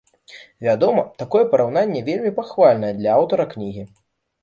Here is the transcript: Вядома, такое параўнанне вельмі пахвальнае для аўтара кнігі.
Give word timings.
Вядома, 0.67 1.03
такое 1.23 1.43
параўнанне 1.53 2.03
вельмі 2.09 2.35
пахвальнае 2.41 2.93
для 2.99 3.11
аўтара 3.21 3.51
кнігі. 3.57 3.91